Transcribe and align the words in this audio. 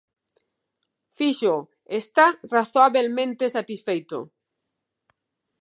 Feixóo 1.17 1.61
está 2.01 2.27
"razoabelmente 2.53 3.45
satisfeito". 3.57 4.17